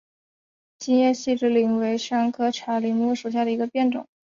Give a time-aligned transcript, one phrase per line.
[0.79, 4.07] 金叶细枝柃为山茶科柃木属下的一个变种。